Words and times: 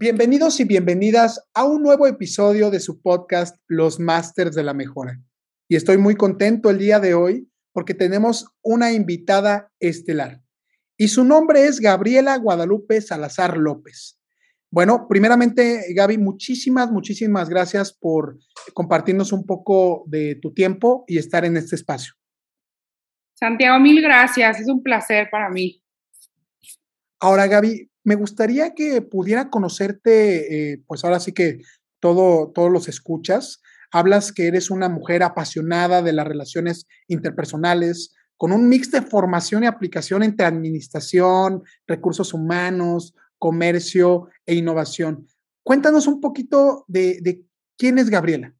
Bienvenidos 0.00 0.60
y 0.60 0.64
bienvenidas 0.64 1.44
a 1.54 1.64
un 1.64 1.82
nuevo 1.82 2.06
episodio 2.06 2.70
de 2.70 2.78
su 2.78 3.02
podcast 3.02 3.56
Los 3.66 3.98
Masters 3.98 4.54
de 4.54 4.62
la 4.62 4.72
Mejora. 4.72 5.20
Y 5.66 5.74
estoy 5.74 5.98
muy 5.98 6.14
contento 6.14 6.70
el 6.70 6.78
día 6.78 7.00
de 7.00 7.14
hoy 7.14 7.50
porque 7.72 7.94
tenemos 7.94 8.46
una 8.62 8.92
invitada 8.92 9.72
estelar. 9.80 10.40
Y 10.96 11.08
su 11.08 11.24
nombre 11.24 11.64
es 11.64 11.80
Gabriela 11.80 12.36
Guadalupe 12.36 13.00
Salazar 13.00 13.56
López. 13.56 14.20
Bueno, 14.70 15.08
primeramente, 15.08 15.92
Gaby, 15.92 16.18
muchísimas, 16.18 16.92
muchísimas 16.92 17.48
gracias 17.48 17.92
por 17.92 18.38
compartirnos 18.74 19.32
un 19.32 19.44
poco 19.44 20.04
de 20.06 20.36
tu 20.36 20.54
tiempo 20.54 21.02
y 21.08 21.18
estar 21.18 21.44
en 21.44 21.56
este 21.56 21.74
espacio. 21.74 22.14
Santiago, 23.34 23.80
mil 23.80 24.00
gracias. 24.00 24.60
Es 24.60 24.68
un 24.68 24.80
placer 24.80 25.26
para 25.28 25.50
mí. 25.50 25.82
Ahora, 27.18 27.48
Gaby, 27.48 27.90
me 28.08 28.14
gustaría 28.14 28.74
que 28.74 29.02
pudiera 29.02 29.50
conocerte, 29.50 30.72
eh, 30.72 30.82
pues 30.86 31.04
ahora 31.04 31.20
sí 31.20 31.34
que 31.34 31.60
todo, 32.00 32.50
todos 32.54 32.72
los 32.72 32.88
escuchas. 32.88 33.60
Hablas 33.92 34.32
que 34.32 34.46
eres 34.46 34.70
una 34.70 34.88
mujer 34.88 35.22
apasionada 35.22 36.00
de 36.00 36.14
las 36.14 36.26
relaciones 36.26 36.86
interpersonales, 37.06 38.14
con 38.38 38.52
un 38.52 38.66
mix 38.66 38.90
de 38.92 39.02
formación 39.02 39.64
y 39.64 39.66
aplicación 39.66 40.22
entre 40.22 40.46
administración, 40.46 41.64
recursos 41.86 42.32
humanos, 42.32 43.14
comercio 43.36 44.30
e 44.46 44.54
innovación. 44.54 45.26
Cuéntanos 45.62 46.06
un 46.06 46.22
poquito 46.22 46.86
de, 46.88 47.18
de 47.20 47.42
quién 47.76 47.98
es 47.98 48.08
Gabriela. 48.08 48.54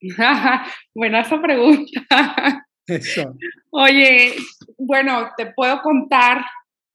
Buena 0.94 1.22
esa 1.22 1.42
pregunta. 1.42 2.64
Eso. 2.86 3.34
Oye, 3.70 4.36
bueno, 4.78 5.30
te 5.36 5.46
puedo 5.46 5.82
contar 5.82 6.44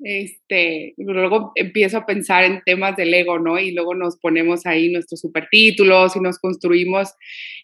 este, 0.03 0.93
luego 0.97 1.51
empiezo 1.55 1.99
a 1.99 2.05
pensar 2.05 2.43
en 2.43 2.61
temas 2.65 2.95
del 2.95 3.13
ego, 3.13 3.39
¿no? 3.39 3.59
Y 3.59 3.71
luego 3.71 3.93
nos 3.93 4.17
ponemos 4.17 4.65
ahí 4.65 4.91
nuestros 4.91 5.21
supertítulos 5.21 6.15
y 6.15 6.19
nos 6.19 6.39
construimos 6.39 7.13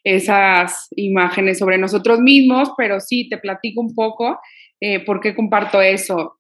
esas 0.04 0.88
imágenes 0.96 1.58
sobre 1.58 1.78
nosotros 1.78 2.20
mismos, 2.20 2.72
pero 2.78 3.00
sí, 3.00 3.28
te 3.30 3.38
platico 3.38 3.82
un 3.82 3.96
poco 3.96 4.40
eh, 4.80 5.04
por 5.04 5.20
qué 5.20 5.36
comparto 5.36 5.82
eso. 5.82 6.40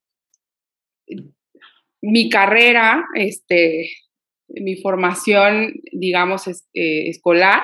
Mi 2.01 2.29
carrera, 2.29 3.03
este, 3.15 3.89
mi 4.49 4.75
formación, 4.75 5.73
digamos, 5.91 6.47
eh, 6.47 7.09
escolar, 7.09 7.63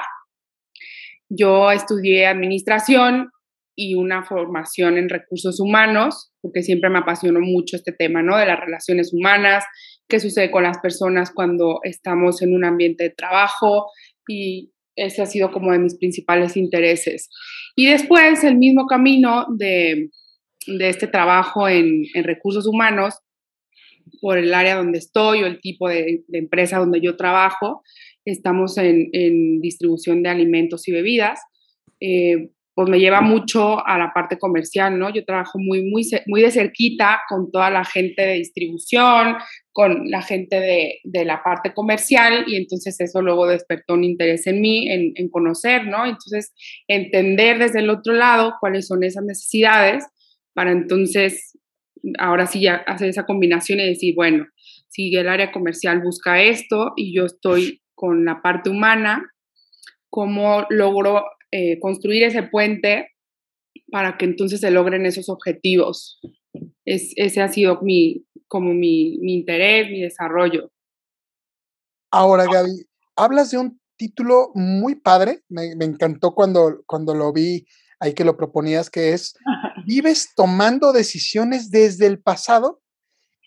yo 1.29 1.71
estudié 1.71 2.25
administración 2.25 3.29
y 3.75 3.95
una 3.95 4.23
formación 4.23 4.97
en 4.97 5.09
recursos 5.09 5.59
humanos, 5.59 6.31
porque 6.41 6.61
siempre 6.61 6.89
me 6.89 6.99
apasionó 6.99 7.39
mucho 7.39 7.75
este 7.75 7.91
tema, 7.91 8.21
¿no? 8.21 8.37
De 8.37 8.45
las 8.45 8.59
relaciones 8.59 9.13
humanas, 9.13 9.63
qué 10.07 10.19
sucede 10.19 10.51
con 10.51 10.63
las 10.63 10.77
personas 10.79 11.31
cuando 11.33 11.79
estamos 11.83 12.41
en 12.41 12.53
un 12.53 12.65
ambiente 12.65 13.05
de 13.05 13.09
trabajo 13.09 13.87
y 14.27 14.71
ese 14.95 15.21
ha 15.21 15.25
sido 15.25 15.51
como 15.51 15.71
de 15.71 15.79
mis 15.79 15.97
principales 15.97 16.55
intereses. 16.55 17.29
Y 17.75 17.87
después 17.87 18.43
el 18.43 18.57
mismo 18.57 18.85
camino 18.85 19.47
de, 19.57 20.09
de 20.67 20.89
este 20.89 21.07
trabajo 21.07 21.67
en, 21.67 22.03
en, 22.13 22.23
recursos 22.23 22.67
humanos, 22.67 23.15
por 24.21 24.37
el 24.37 24.53
área 24.53 24.75
donde 24.75 24.99
estoy 24.99 25.43
o 25.43 25.47
el 25.47 25.59
tipo 25.59 25.89
de, 25.89 26.23
empresa 26.31 26.77
donde 26.77 27.01
yo 27.01 27.17
trabajo, 27.17 27.81
estamos 28.25 28.77
en, 28.77 29.09
en 29.13 29.59
distribución 29.59 30.21
de 30.21 30.29
alimentos 30.29 30.87
y 30.87 30.91
bebidas. 30.91 31.39
Eh, 31.99 32.49
pues 32.75 32.89
me 32.89 32.99
lleva 32.99 33.21
mucho 33.21 33.85
a 33.85 33.97
la 33.97 34.11
parte 34.13 34.39
comercial, 34.39 34.97
¿no? 34.97 35.13
Yo 35.13 35.23
trabajo 35.25 35.59
muy, 35.59 35.83
muy, 35.83 36.03
muy 36.25 36.41
de 36.41 36.51
cerquita 36.51 37.21
con 37.29 37.51
toda 37.51 37.69
la 37.69 37.85
gente 37.85 38.23
de 38.23 38.33
distribución, 38.33 39.35
con 39.71 40.09
la 40.09 40.21
gente 40.21 40.59
de, 40.59 40.99
de 41.03 41.25
la 41.25 41.43
parte 41.43 41.73
comercial 41.73 42.45
y 42.47 42.55
entonces 42.55 42.99
eso 42.99 43.21
luego 43.21 43.47
despertó 43.47 43.93
un 43.93 44.03
interés 44.03 44.47
en 44.47 44.61
mí, 44.61 44.89
en, 44.89 45.13
en, 45.15 45.29
conocer, 45.29 45.85
¿no? 45.85 46.05
Entonces, 46.05 46.53
entender 46.87 47.59
desde 47.59 47.79
el 47.79 47.89
otro 47.89 48.13
lado 48.13 48.55
cuáles 48.59 48.87
son 48.87 49.03
esas 49.03 49.23
necesidades 49.23 50.05
para 50.53 50.71
entonces, 50.71 51.57
ahora 52.19 52.45
sí 52.45 52.61
ya 52.61 52.75
hacer 52.75 53.09
esa 53.09 53.25
combinación 53.25 53.79
y 53.79 53.87
decir, 53.87 54.13
bueno, 54.15 54.47
si 54.87 55.13
el 55.15 55.27
área 55.27 55.51
comercial 55.51 56.01
busca 56.01 56.41
esto 56.41 56.93
y 56.95 57.15
yo 57.15 57.25
estoy 57.25 57.81
con 57.95 58.25
la 58.25 58.41
parte 58.41 58.69
humana, 58.69 59.31
¿cómo 60.09 60.65
logro 60.69 61.23
eh, 61.55 61.79
construir 61.79 62.23
ese 62.23 62.41
puente 62.41 63.11
para 63.91 64.17
que 64.17 64.25
entonces 64.25 64.59
se 64.59 64.71
logren 64.71 65.05
esos 65.05 65.29
objetivos. 65.29 66.19
Es, 66.83 67.13
ese 67.15 67.41
ha 67.43 67.47
sido 67.47 67.79
mi, 67.83 68.25
como 68.47 68.73
mi, 68.73 69.19
mi 69.19 69.35
interés, 69.35 69.87
mi 69.91 70.01
desarrollo. 70.01 70.71
Ahora, 72.09 72.45
Gaby, 72.45 72.87
hablas 73.15 73.51
de 73.51 73.59
un 73.59 73.79
título 73.97 74.49
muy 74.55 74.95
padre, 74.95 75.43
me, 75.47 75.75
me, 75.75 75.85
encantó 75.85 76.33
cuando, 76.33 76.81
cuando 76.87 77.13
lo 77.13 77.31
vi 77.31 77.67
ahí 77.99 78.15
que 78.15 78.25
lo 78.25 78.35
proponías, 78.35 78.89
que 78.89 79.13
es, 79.13 79.35
vives 79.85 80.31
tomando 80.35 80.91
decisiones 80.91 81.69
desde 81.69 82.07
el 82.07 82.19
pasado 82.19 82.81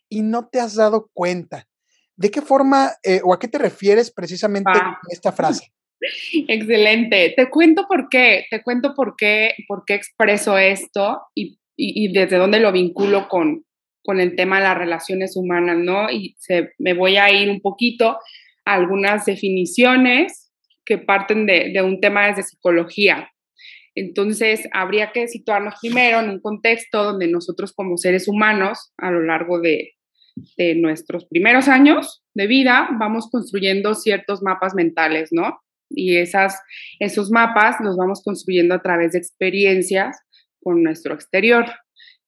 y 0.09 0.23
no 0.23 0.47
te 0.47 0.61
has 0.61 0.77
dado 0.77 1.11
cuenta. 1.13 1.67
¿De 2.15 2.31
qué 2.31 2.41
forma 2.41 2.93
eh, 3.03 3.21
o 3.25 3.35
a 3.35 3.41
qué 3.41 3.49
te 3.49 3.59
refieres 3.59 4.13
precisamente 4.13 4.71
ah. 4.73 4.97
con 5.03 5.13
esta 5.13 5.33
frase? 5.33 5.73
Excelente. 6.01 7.35
Te 7.37 7.49
cuento 7.51 7.87
por 7.89 8.09
qué, 8.09 8.47
te 8.51 8.63
cuento 8.63 8.95
por 8.95 9.17
qué, 9.17 9.53
por 9.67 9.85
qué 9.87 9.95
expreso 9.95 10.59
esto 10.59 11.23
y, 11.35 11.59
y, 11.77 12.13
desde 12.13 12.37
dónde 12.37 12.61
lo 12.61 12.73
vinculo 12.73 13.29
con, 13.29 13.65
con 14.03 14.21
el 14.21 14.37
tema 14.37 14.59
de 14.59 14.65
las 14.65 14.79
relaciones 14.79 15.37
humanas, 15.37 15.79
¿no? 15.79 16.11
Y 16.11 16.37
me 16.79 16.95
voy 16.95 17.17
a 17.17 17.31
ir 17.31 17.51
un 17.51 17.61
poquito 17.61 18.19
a 18.65 18.75
algunas 18.75 19.27
definiciones 19.27 20.53
que 20.85 20.99
parten 20.99 21.47
de, 21.47 21.71
de 21.73 21.83
un 21.83 22.01
tema 22.01 22.27
desde 22.29 22.45
psicología. 22.45 23.31
Entonces, 23.95 24.69
habría 24.73 25.11
que 25.13 25.27
situarnos 25.27 25.75
primero 25.81 26.21
en 26.21 26.29
un 26.29 26.41
contexto 26.41 27.03
donde 27.03 27.29
nosotros 27.29 27.73
como 27.73 27.97
seres 27.97 28.29
humanos, 28.29 28.93
a 28.99 29.11
lo 29.11 29.23
largo 29.23 29.59
de, 29.61 29.95
de 30.57 30.75
nuestros 30.75 31.27
primeros 31.27 31.67
años 31.69 32.23
de 32.35 32.47
vida, 32.47 32.89
vamos 32.99 33.31
construyendo 33.31 33.95
ciertos 33.95 34.43
mapas 34.43 34.75
mentales, 34.75 35.31
¿no? 35.33 35.61
Y 35.91 36.17
esas, 36.17 36.61
esos 36.99 37.31
mapas 37.31 37.77
los 37.81 37.97
vamos 37.97 38.23
construyendo 38.23 38.75
a 38.75 38.83
través 38.83 39.13
de 39.13 39.19
experiencias 39.19 40.19
con 40.61 40.83
nuestro 40.83 41.15
exterior. 41.15 41.67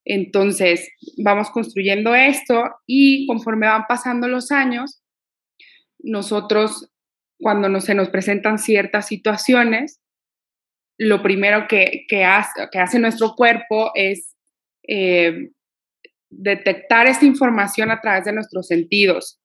Entonces, 0.04 0.88
vamos 1.18 1.50
construyendo 1.50 2.14
esto 2.14 2.64
y 2.86 3.26
conforme 3.26 3.66
van 3.66 3.84
pasando 3.88 4.26
los 4.28 4.50
años, 4.50 5.02
nosotros, 5.98 6.90
cuando 7.38 7.68
no, 7.68 7.80
se 7.80 7.94
nos 7.94 8.08
presentan 8.08 8.58
ciertas 8.58 9.06
situaciones, 9.06 10.00
lo 10.98 11.22
primero 11.22 11.66
que, 11.68 12.06
que, 12.08 12.24
hace, 12.24 12.68
que 12.72 12.78
hace, 12.78 12.98
nuestro 12.98 13.34
cuerpo 13.34 13.92
es 13.94 14.34
eh, 14.86 15.50
detectar 16.30 17.06
esta 17.06 17.24
información 17.24 17.90
a 17.90 18.00
través 18.00 18.24
de 18.24 18.32
nuestros 18.32 18.66
sentidos. 18.66 19.40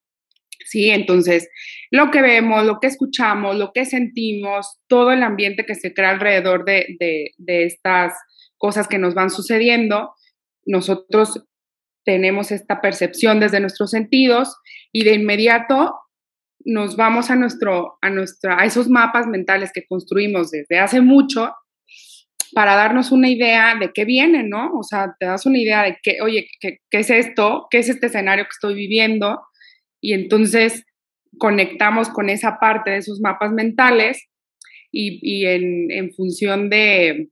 ¿Sí? 0.66 0.90
Entonces, 0.90 1.50
lo 1.92 2.12
que 2.12 2.22
vemos, 2.22 2.66
lo 2.66 2.80
que 2.80 2.88
escuchamos, 2.88 3.56
lo 3.56 3.72
que 3.74 3.86
sentimos, 3.86 4.80
todo 4.88 5.12
el 5.12 5.24
ambiente 5.24 5.66
que 5.66 5.76
se 5.76 5.94
crea 5.94 6.12
alrededor 6.12 6.66
de, 6.66 6.96
de, 6.98 7.66
estas 7.66 8.14
cosas 8.58 8.88
que 8.88 8.98
nos 8.98 9.14
van 9.14 9.30
sucediendo, 9.30 10.14
nosotros 10.66 11.46
tenemos 12.06 12.52
esta 12.52 12.82
percepción 12.82 13.40
desde 13.40 13.60
nuestros 13.60 13.92
sentidos 13.92 14.56
y 14.92 15.04
de 15.04 15.14
inmediato 15.14 15.94
nos 16.66 16.96
vamos 16.96 17.30
a, 17.30 17.36
nuestro, 17.36 17.98
a, 18.02 18.10
nuestra, 18.10 18.60
a 18.60 18.66
esos 18.66 18.90
mapas 18.90 19.28
mentales 19.28 19.72
que 19.74 19.86
construimos 19.86 20.52
desde 20.52 20.80
hace 20.80 21.02
mucho 21.02 21.54
para 22.54 22.76
darnos 22.76 23.12
una 23.12 23.30
idea 23.30 23.76
de 23.80 23.92
qué 23.94 24.06
viene, 24.06 24.44
¿no? 24.44 24.72
O 24.78 24.84
sea, 24.84 25.16
te 25.20 25.26
das 25.26 25.46
una 25.46 25.58
idea 25.58 25.84
de 25.84 25.98
qué, 26.02 26.22
oye, 26.22 26.48
qué, 26.60 26.80
qué 26.90 27.00
es 27.00 27.10
esto, 27.10 27.68
qué 27.70 27.80
es 27.80 27.90
este 27.90 28.08
escenario 28.08 28.46
que 28.46 28.52
estoy 28.52 28.76
viviendo, 28.76 29.42
y 30.04 30.14
entonces 30.14 30.86
conectamos 31.40 32.10
con 32.10 32.30
esa 32.30 32.60
parte 32.60 32.92
de 32.92 32.98
esos 32.98 33.22
mapas 33.22 33.54
mentales 33.54 34.28
y, 34.92 35.46
en, 35.46 36.14
función 36.14 36.70
de 36.70 37.30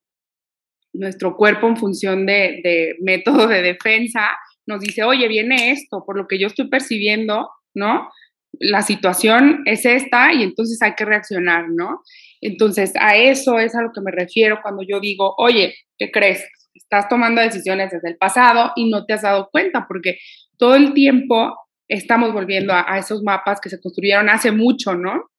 nuestro 0.93 1.35
cuerpo, 1.35 1.67
en 1.67 1.75
función 1.75 2.25
de, 2.25 2.61
de, 2.63 2.95
método 3.01 3.47
de 3.47 3.61
defensa, 3.61 4.21
nos 4.65 4.79
dice, 4.79 5.03
oye, 5.03 5.27
viene 5.27 5.71
esto, 5.71 6.03
por 6.05 6.17
lo 6.17 6.27
que 6.27 6.39
yo 6.39 6.47
estoy 6.47 6.69
percibiendo, 6.69 7.49
¿no? 7.75 8.09
La 8.53 8.81
situación 8.81 9.63
es 9.65 9.85
esta 9.85 10.33
y 10.33 10.41
entonces 10.41 10.81
hay 10.81 10.95
que 10.95 11.05
reaccionar, 11.05 11.65
¿no? 11.69 12.01
Entonces, 12.39 12.93
a 12.99 13.17
eso 13.17 13.59
es 13.59 13.75
a 13.75 13.81
lo 13.81 13.91
que 13.93 14.01
me 14.01 14.11
refiero 14.11 14.59
cuando 14.63 14.81
yo 14.81 15.01
digo, 15.01 15.35
oye, 15.37 15.75
¿qué 15.97 16.09
crees? 16.09 16.43
Estás 16.73 17.09
tomando 17.09 17.41
decisiones 17.41 17.91
desde 17.91 18.09
el 18.09 18.17
pasado 18.17 18.71
y 18.77 18.89
no 18.89 19.05
te 19.05 19.13
has 19.13 19.23
dado 19.23 19.49
cuenta 19.51 19.85
porque 19.87 20.17
todo 20.57 20.75
el 20.75 20.93
tiempo 20.93 21.53
estamos 21.91 22.31
volviendo 22.31 22.73
a, 22.73 22.97
esos 22.97 23.21
mapas 23.21 23.59
que 23.59 23.69
se 23.69 23.81
construyeron 23.81 24.29
hace 24.29 24.51
mucho, 24.51 24.95
¿no? 24.95 25.29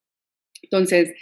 Entonces, 0.63 1.15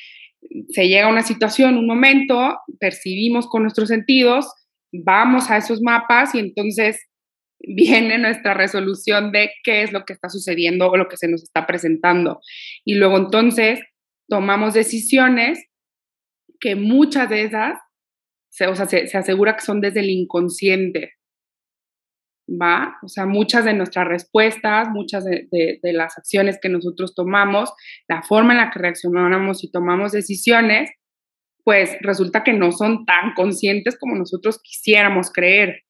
se 0.71 0.89
llega 0.89 1.07
a 1.07 1.11
una 1.11 1.23
situación, 1.23 1.79
un 1.79 1.87
momento, 1.87 2.59
percibimos 2.81 3.47
con 3.47 3.63
nuestros 3.63 3.89
sentidos, 3.89 4.53
vamos 4.93 5.49
a 5.51 5.57
esos 5.57 5.81
mapas 5.83 6.35
y 6.35 6.41
entonces 6.41 7.07
viene 7.61 8.19
nuestra 8.19 8.55
resolución 8.55 9.31
de 9.31 9.53
qué 9.63 9.83
es 9.83 9.93
lo 9.93 10.05
que 10.05 10.15
está 10.15 10.29
sucediendo 10.29 10.91
o 10.91 10.97
lo 10.97 11.07
que 11.07 11.17
se 11.17 11.29
nos 11.29 11.45
está 11.45 11.65
presentando. 11.65 12.41
Y 12.85 12.95
luego 12.97 13.17
entonces 13.17 13.81
tomamos 14.29 14.75
decisiones 14.75 15.65
que 16.59 16.75
muchas 16.75 17.31
de 17.31 17.45
esas, 17.45 17.79
se, 18.49 18.67
o 18.67 18.75
se 18.75 19.17
asegura 19.17 19.55
que 19.55 19.65
son 19.65 19.81
desde 19.81 20.01
el 20.01 20.11
inconsciente. 20.11 21.13
¿Va? 22.51 22.99
O 23.03 23.09
sea, 23.09 23.27
muchas 23.27 23.65
de 23.65 23.75
nuestras 23.75 24.09
respuestas, 24.09 24.89
muchas 24.89 25.25
de, 25.25 25.49
de, 25.51 25.93
las 25.93 26.19
acciones 26.19 26.59
que 26.61 26.69
nosotros 26.69 27.15
tomamos, 27.15 27.73
la 28.09 28.23
forma 28.23 28.53
en 28.53 28.59
la 28.59 28.71
que 28.71 28.79
reaccionamos 28.79 29.63
y 29.63 29.71
tomamos 29.71 30.13
decisiones, 30.13 30.91
pues 31.65 31.97
resulta 32.01 32.43
que 32.43 32.53
no 32.53 32.73
son 32.73 33.05
tan 33.05 33.35
conscientes 33.35 33.97
como 33.99 34.17
nosotros 34.17 34.61
quisiéramos 34.63 35.31
creer. 35.31 35.85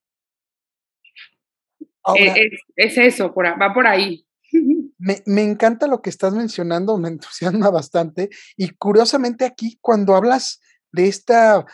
es, 2.17 2.61
es, 2.77 2.99
eso, 2.99 3.33
por, 3.33 3.47
va 3.47 3.73
por 3.73 3.87
ahí. 3.87 4.27
Me, 5.03 5.23
me, 5.25 5.43
encanta 5.43 5.87
lo 5.87 6.03
que 6.03 6.11
estás 6.11 6.35
mencionando, 6.35 6.99
me 6.99 7.09
entusiasma 7.09 7.71
bastante. 7.71 8.29
Y 8.59 8.69
curiosamente 8.69 9.47
aquí, 9.47 9.79
cuando 9.81 10.15
hablas 10.15 10.61
de 10.93 11.09
esta 11.09 11.65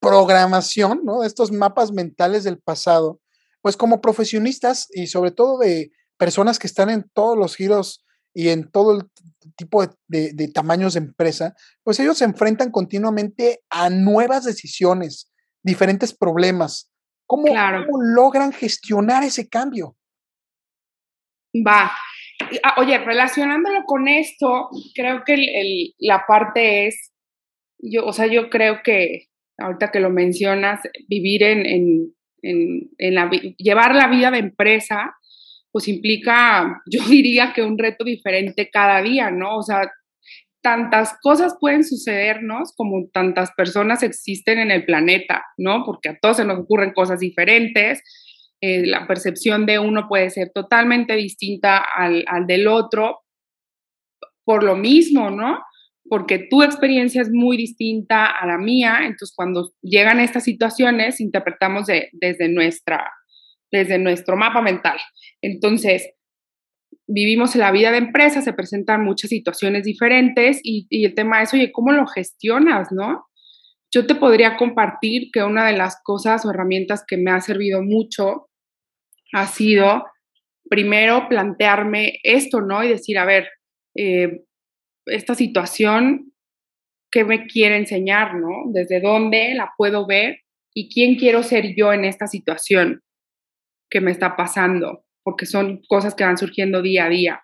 programación, 0.00 1.02
¿no? 1.04 1.20
De 1.20 1.26
estos 1.26 1.52
mapas 1.52 1.92
mentales 1.92 2.42
del 2.42 2.58
pasado, 2.58 3.20
pues 3.64 3.78
como 3.78 4.02
profesionistas 4.02 4.88
y 4.92 5.06
sobre 5.06 5.30
todo 5.30 5.56
de 5.56 5.90
personas 6.18 6.58
que 6.58 6.66
están 6.66 6.90
en 6.90 7.08
todos 7.14 7.34
los 7.34 7.56
giros 7.56 8.04
y 8.34 8.50
en 8.50 8.70
todo 8.70 8.94
el 8.94 9.04
tipo 9.56 9.82
de, 10.06 10.50
tamaños 10.52 10.92
de 10.92 11.00
empresa, 11.00 11.54
pues 11.82 11.98
ellos 11.98 12.18
se 12.18 12.26
enfrentan 12.26 12.70
continuamente 12.70 13.60
a 13.70 13.88
nuevas 13.88 14.44
decisiones, 14.44 15.32
diferentes 15.62 16.14
problemas. 16.14 16.92
¿Cómo, 17.26 17.46
logran 18.14 18.52
gestionar 18.52 19.24
ese 19.24 19.48
cambio? 19.48 19.96
Va. 21.66 21.90
Ah, 22.64 22.74
oye, 22.76 22.98
relacionándolo 22.98 23.84
con 23.86 24.08
esto, 24.08 24.68
creo 24.94 25.22
que 25.24 25.94
la 26.00 26.26
parte 26.28 26.88
es, 26.88 27.14
yo, 27.78 28.04
o 28.04 28.12
sea, 28.12 28.26
yo 28.26 28.50
creo 28.50 28.82
que 28.84 29.28
ahorita 29.56 29.90
que 29.90 30.00
lo 30.00 30.10
mencionas, 30.10 30.80
vivir 31.08 31.44
en 31.44 31.64
en, 31.64 32.14
la, 32.98 33.30
llevar 33.58 33.94
la 33.94 34.08
vida 34.08 34.30
de 34.30 34.38
empresa, 34.38 35.14
pues 35.72 35.88
implica, 35.88 36.82
yo 36.90 37.04
diría 37.08 37.52
que 37.52 37.62
un 37.62 37.78
reto 37.78 38.04
diferente 38.04 38.70
cada 38.72 39.02
día, 39.02 39.30
¿no? 39.30 39.56
O 39.56 39.62
sea, 39.62 39.90
tantas 40.62 41.18
cosas 41.20 41.56
pueden 41.60 41.84
sucedernos 41.84 42.72
como 42.74 43.08
tantas 43.12 43.52
personas 43.52 44.02
existen 44.02 44.58
en 44.58 44.70
el 44.70 44.84
planeta, 44.84 45.44
¿no? 45.58 45.84
Porque 45.84 46.08
a 46.10 46.18
todos 46.18 46.38
se 46.38 46.44
nos 46.44 46.60
ocurren 46.60 46.94
cosas 46.94 47.20
diferentes, 47.20 48.02
eh, 48.62 48.86
la 48.86 49.06
percepción 49.06 49.66
de 49.66 49.78
uno 49.78 50.06
puede 50.08 50.30
ser 50.30 50.50
totalmente 50.54 51.14
distinta 51.16 51.78
al, 51.78 52.24
al 52.26 52.46
del 52.46 52.66
otro 52.66 53.20
por 54.44 54.62
lo 54.62 54.76
mismo, 54.76 55.30
¿no? 55.30 55.58
Porque 56.08 56.38
tu 56.50 56.62
experiencia 56.62 57.22
es 57.22 57.30
muy 57.30 57.56
distinta 57.56 58.26
a 58.26 58.46
la 58.46 58.58
mía, 58.58 58.98
entonces 59.02 59.32
cuando 59.34 59.72
llegan 59.82 60.20
estas 60.20 60.44
situaciones 60.44 61.20
interpretamos 61.20 61.86
desde, 61.86 62.48
nuestra, 62.48 63.10
desde 63.72 63.98
nuestro 63.98 64.36
mapa 64.36 64.60
mental. 64.60 64.98
Entonces, 65.40 66.10
vivimos 67.06 67.54
en 67.54 67.62
la 67.62 67.72
vida 67.72 67.90
de 67.90 67.98
empresa, 67.98 68.42
se 68.42 68.52
presentan 68.52 69.04
muchas 69.04 69.30
situaciones 69.30 69.84
diferentes 69.84 70.60
y, 70.62 70.86
y 70.90 71.06
el 71.06 71.14
tema 71.14 71.42
es, 71.42 71.52
oye, 71.54 71.72
¿cómo 71.72 71.92
lo 71.92 72.06
gestionas, 72.06 72.92
no? 72.92 73.26
Yo 73.92 74.06
te 74.06 74.14
podría 74.14 74.56
compartir 74.56 75.30
que 75.32 75.42
una 75.42 75.66
de 75.66 75.76
las 75.76 76.00
cosas 76.02 76.44
o 76.44 76.50
herramientas 76.50 77.04
que 77.06 77.16
me 77.16 77.30
ha 77.30 77.40
servido 77.40 77.82
mucho 77.82 78.48
ha 79.32 79.46
sido 79.46 80.04
primero 80.68 81.28
plantearme 81.28 82.18
esto, 82.22 82.60
¿no? 82.60 82.82
Y 82.82 82.88
decir, 82.88 83.18
a 83.18 83.24
ver, 83.24 83.48
eh, 83.96 84.42
esta 85.06 85.34
situación, 85.34 86.32
qué 87.10 87.24
me 87.24 87.46
quiere 87.46 87.76
enseñar, 87.76 88.34
¿no? 88.34 88.64
Desde 88.72 89.00
dónde 89.00 89.54
la 89.54 89.72
puedo 89.76 90.06
ver 90.06 90.40
y 90.74 90.92
quién 90.92 91.16
quiero 91.16 91.42
ser 91.42 91.74
yo 91.76 91.92
en 91.92 92.04
esta 92.04 92.26
situación 92.26 93.02
que 93.90 94.00
me 94.00 94.10
está 94.10 94.36
pasando, 94.36 95.04
porque 95.22 95.46
son 95.46 95.82
cosas 95.88 96.14
que 96.14 96.24
van 96.24 96.38
surgiendo 96.38 96.82
día 96.82 97.04
a 97.04 97.08
día. 97.08 97.42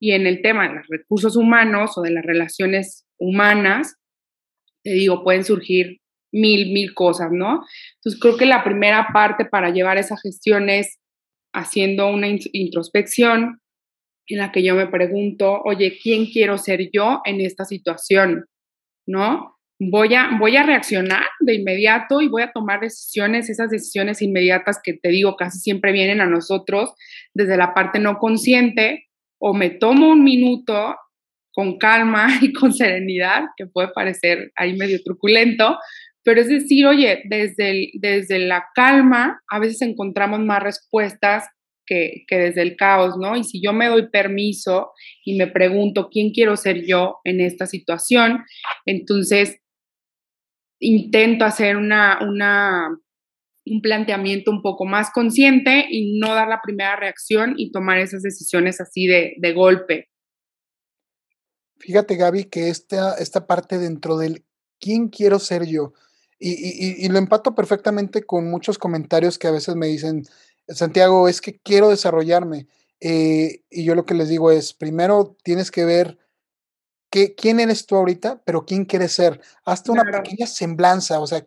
Y 0.00 0.12
en 0.12 0.26
el 0.26 0.42
tema 0.42 0.68
de 0.68 0.74
los 0.74 0.86
recursos 0.88 1.36
humanos 1.36 1.96
o 1.96 2.02
de 2.02 2.10
las 2.10 2.24
relaciones 2.24 3.06
humanas, 3.18 3.96
te 4.82 4.90
digo, 4.90 5.22
pueden 5.22 5.44
surgir 5.44 6.00
mil, 6.32 6.72
mil 6.72 6.94
cosas, 6.94 7.30
¿no? 7.32 7.64
Entonces 7.96 8.20
creo 8.20 8.36
que 8.36 8.46
la 8.46 8.64
primera 8.64 9.08
parte 9.12 9.44
para 9.44 9.70
llevar 9.70 9.98
esa 9.98 10.16
gestión 10.16 10.68
es 10.68 10.98
haciendo 11.52 12.08
una 12.08 12.28
introspección, 12.28 13.60
en 14.28 14.38
la 14.38 14.52
que 14.52 14.62
yo 14.62 14.74
me 14.74 14.86
pregunto, 14.86 15.60
oye, 15.64 15.98
¿quién 16.02 16.26
quiero 16.26 16.58
ser 16.58 16.90
yo 16.92 17.20
en 17.24 17.40
esta 17.40 17.64
situación? 17.64 18.44
¿No? 19.06 19.56
Voy 19.80 20.14
a, 20.14 20.30
voy 20.38 20.56
a 20.56 20.64
reaccionar 20.64 21.24
de 21.40 21.54
inmediato 21.54 22.20
y 22.20 22.28
voy 22.28 22.42
a 22.42 22.52
tomar 22.52 22.80
decisiones, 22.80 23.48
esas 23.48 23.70
decisiones 23.70 24.20
inmediatas 24.22 24.80
que 24.82 24.94
te 24.94 25.08
digo 25.08 25.36
casi 25.36 25.60
siempre 25.60 25.92
vienen 25.92 26.20
a 26.20 26.26
nosotros 26.26 26.92
desde 27.32 27.56
la 27.56 27.74
parte 27.74 28.00
no 28.00 28.18
consciente, 28.18 29.06
o 29.40 29.54
me 29.54 29.70
tomo 29.70 30.10
un 30.10 30.24
minuto 30.24 30.96
con 31.52 31.78
calma 31.78 32.28
y 32.42 32.52
con 32.52 32.72
serenidad, 32.72 33.44
que 33.56 33.66
puede 33.66 33.88
parecer 33.88 34.52
ahí 34.56 34.76
medio 34.76 35.02
truculento, 35.02 35.78
pero 36.24 36.40
es 36.40 36.48
decir, 36.48 36.86
oye, 36.86 37.22
desde, 37.24 37.90
desde 37.94 38.38
la 38.40 38.66
calma 38.74 39.40
a 39.48 39.58
veces 39.58 39.80
encontramos 39.82 40.40
más 40.40 40.62
respuestas 40.62 41.48
que, 41.88 42.24
desde 42.30 42.62
el 42.62 42.76
caos, 42.76 43.16
¿no? 43.18 43.36
Y 43.36 43.44
si 43.44 43.62
yo 43.62 43.72
me 43.72 43.88
doy 43.88 44.08
permiso 44.10 44.92
y 45.24 45.36
me 45.36 45.46
pregunto 45.46 46.08
quién 46.10 46.30
quiero 46.32 46.56
ser 46.56 46.84
yo 46.86 47.18
en 47.24 47.40
esta 47.40 47.66
situación, 47.66 48.44
entonces 48.84 49.60
intento 50.80 51.44
hacer 51.44 51.76
una, 51.76 52.18
un 52.20 53.82
planteamiento 53.82 54.50
un 54.50 54.62
poco 54.62 54.84
más 54.84 55.10
consciente 55.10 55.86
y 55.90 56.18
no 56.18 56.34
dar 56.34 56.48
la 56.48 56.60
primera 56.62 56.96
reacción 56.96 57.54
y 57.56 57.72
tomar 57.72 57.98
esas 57.98 58.22
decisiones 58.22 58.80
así 58.80 59.06
de, 59.06 59.34
de 59.38 59.52
golpe. 59.52 60.08
Fíjate, 61.78 62.16
Gaby, 62.16 62.44
que 62.44 62.68
esta, 62.68 63.14
esta 63.18 63.46
parte 63.46 63.78
dentro 63.78 64.18
del 64.18 64.44
quién 64.80 65.08
quiero 65.08 65.38
ser 65.38 65.66
yo, 65.66 65.94
y, 66.40 66.50
y, 66.50 67.04
y, 67.04 67.08
lo 67.08 67.18
empato 67.18 67.56
perfectamente 67.56 68.22
con 68.22 68.48
muchos 68.48 68.78
comentarios 68.78 69.40
que 69.40 69.48
a 69.48 69.52
veces 69.52 69.74
me 69.74 69.88
dicen, 69.88 70.22
Santiago, 70.68 71.28
es 71.28 71.40
que 71.40 71.58
quiero 71.58 71.88
desarrollarme. 71.88 72.68
Eh, 73.00 73.62
y 73.70 73.84
yo 73.84 73.94
lo 73.94 74.04
que 74.04 74.14
les 74.14 74.28
digo 74.28 74.50
es, 74.50 74.74
primero 74.74 75.36
tienes 75.42 75.70
que 75.70 75.84
ver 75.84 76.18
qué, 77.10 77.34
quién 77.34 77.60
eres 77.60 77.86
tú 77.86 77.96
ahorita, 77.96 78.42
pero 78.44 78.64
quién 78.64 78.84
quieres 78.84 79.12
ser. 79.12 79.40
Hazte 79.64 79.90
una 79.90 80.04
pequeña 80.04 80.46
semblanza, 80.46 81.20
o 81.20 81.26
sea, 81.26 81.46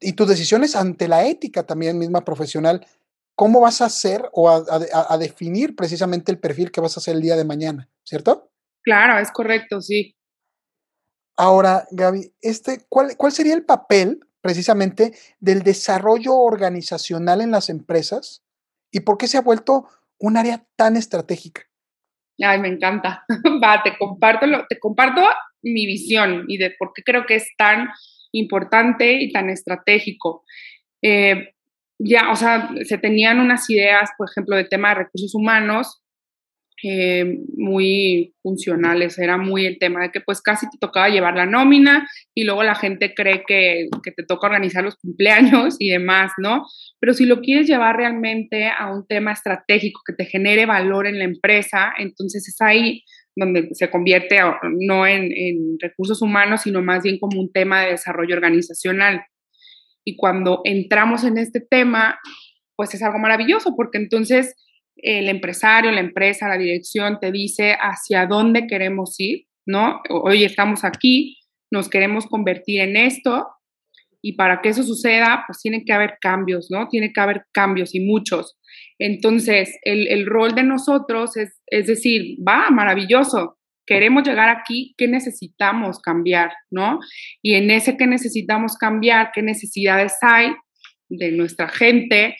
y 0.00 0.12
tus 0.12 0.28
decisiones 0.28 0.76
ante 0.76 1.08
la 1.08 1.26
ética 1.26 1.64
también 1.64 1.98
misma 1.98 2.24
profesional, 2.24 2.86
¿cómo 3.34 3.60
vas 3.60 3.80
a 3.80 3.86
hacer 3.86 4.28
o 4.32 4.48
a, 4.50 5.18
definir 5.18 5.74
precisamente 5.76 6.32
el 6.32 6.38
perfil 6.38 6.70
que 6.70 6.80
vas 6.80 6.96
a 6.96 7.00
hacer 7.00 7.16
el 7.16 7.22
día 7.22 7.36
de 7.36 7.44
mañana, 7.44 7.88
¿cierto? 8.04 8.50
Claro, 8.82 9.18
es 9.18 9.30
correcto, 9.30 9.80
sí. 9.80 10.14
Ahora, 11.36 11.86
Gaby, 11.90 12.32
este, 12.40 12.86
¿cuál, 12.88 13.16
¿cuál 13.16 13.32
sería 13.32 13.54
el 13.54 13.64
papel 13.64 14.20
precisamente 14.40 15.14
del 15.40 15.62
desarrollo 15.62 16.36
organizacional 16.36 17.40
en 17.40 17.50
las 17.50 17.68
empresas 17.68 18.45
y 18.96 19.00
por 19.00 19.18
qué 19.18 19.26
se 19.26 19.36
ha 19.36 19.42
vuelto 19.42 19.86
un 20.18 20.38
área 20.38 20.64
tan 20.74 20.96
estratégica. 20.96 21.64
Ay, 22.42 22.58
me 22.58 22.68
encanta. 22.68 23.26
Va, 23.62 23.82
te 23.82 23.94
comparto, 23.98 24.46
te 24.70 24.78
comparto 24.78 25.20
mi 25.62 25.84
visión 25.84 26.46
y 26.48 26.56
de 26.56 26.74
por 26.78 26.92
qué 26.94 27.02
creo 27.02 27.26
que 27.26 27.34
es 27.34 27.46
tan 27.58 27.90
importante 28.32 29.22
y 29.22 29.30
tan 29.32 29.50
estratégico. 29.50 30.44
Eh, 31.02 31.52
ya, 31.98 32.30
o 32.30 32.36
sea, 32.36 32.70
se 32.84 32.96
tenían 32.96 33.38
unas 33.38 33.68
ideas, 33.68 34.08
por 34.16 34.30
ejemplo, 34.30 34.56
de 34.56 34.64
tema 34.64 34.88
de 34.88 35.02
recursos 35.04 35.34
humanos 35.34 36.02
eh, 36.82 37.38
muy 37.56 38.34
funcionales. 38.42 39.18
Era 39.18 39.38
muy 39.38 39.64
el 39.64 39.78
tema 39.78 40.02
de 40.02 40.10
que 40.10 40.20
pues 40.20 40.42
casi 40.42 40.66
te 40.68 40.78
tocaba 40.78 41.08
llevar 41.08 41.34
la 41.34 41.46
nómina 41.46 42.06
y 42.34 42.44
luego 42.44 42.62
la 42.62 42.74
gente 42.74 43.14
cree 43.14 43.44
que, 43.46 43.88
que, 44.02 44.12
te 44.12 44.24
toca 44.24 44.46
organizar 44.46 44.84
los 44.84 44.96
cumpleaños 44.96 45.76
y 45.78 45.88
demás, 45.88 46.32
¿no? 46.38 46.66
Pero 47.00 47.14
si 47.14 47.24
lo 47.24 47.40
quieres 47.40 47.66
llevar 47.66 47.96
realmente 47.96 48.68
a 48.68 48.92
un 48.94 49.06
tema 49.06 49.32
estratégico 49.32 50.02
que 50.06 50.12
te 50.12 50.26
genere 50.26 50.66
valor 50.66 51.06
en 51.06 51.18
la 51.18 51.24
empresa, 51.24 51.92
entonces 51.98 52.46
es 52.46 52.60
ahí 52.60 53.02
donde 53.34 53.68
se 53.72 53.90
convierte 53.90 54.38
no 54.78 55.06
en, 55.06 55.30
en 55.32 55.78
recursos 55.80 56.22
humanos, 56.22 56.62
sino 56.62 56.82
más 56.82 57.02
bien 57.02 57.18
como 57.18 57.40
un 57.40 57.52
tema 57.52 57.82
de 57.82 57.92
desarrollo 57.92 58.34
organizacional. 58.34 59.22
Y 60.04 60.16
cuando 60.16 60.60
entramos 60.64 61.24
en 61.24 61.36
este 61.36 61.60
tema, 61.60 62.18
pues 62.76 62.94
es 62.94 63.02
algo 63.02 63.18
maravilloso, 63.18 63.74
porque 63.76 63.98
entonces 63.98 64.54
el 64.96 65.28
empresario, 65.28 65.92
la 65.92 66.00
empresa, 66.00 66.48
la 66.48 66.58
dirección 66.58 67.18
te 67.20 67.30
dice 67.30 67.76
hacia 67.78 68.26
dónde 68.26 68.66
queremos 68.66 69.14
ir, 69.18 69.46
¿no? 69.66 70.00
Hoy 70.08 70.44
estamos 70.44 70.84
aquí, 70.84 71.38
nos 71.70 71.88
queremos 71.88 72.26
convertir 72.26 72.80
en 72.80 72.96
esto 72.96 73.46
y 74.22 74.32
para 74.32 74.60
que 74.60 74.70
eso 74.70 74.82
suceda, 74.82 75.44
pues 75.46 75.60
tiene 75.60 75.84
que 75.84 75.92
haber 75.92 76.18
cambios, 76.20 76.68
¿no? 76.70 76.88
Tiene 76.88 77.12
que 77.12 77.20
haber 77.20 77.44
cambios 77.52 77.94
y 77.94 78.00
muchos. 78.00 78.58
Entonces, 78.98 79.78
el, 79.82 80.26
rol 80.26 80.54
de 80.54 80.62
nosotros 80.62 81.36
es, 81.36 81.60
es 81.66 81.86
decir, 81.86 82.36
va, 82.46 82.70
maravilloso, 82.70 83.58
queremos 83.86 84.26
llegar 84.26 84.48
aquí, 84.48 84.94
¿qué 84.96 85.06
necesitamos 85.06 86.00
cambiar, 86.00 86.52
¿no? 86.70 86.98
Y 87.42 87.54
en 87.54 87.70
ese 87.70 87.96
que 87.96 88.06
necesitamos 88.06 88.76
cambiar, 88.76 89.30
¿qué 89.32 89.42
necesidades 89.42 90.14
hay? 90.22 90.52
de 91.08 91.32
nuestra 91.32 91.68
gente, 91.68 92.36